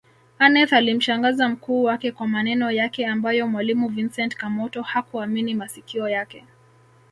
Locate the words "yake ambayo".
2.71-3.47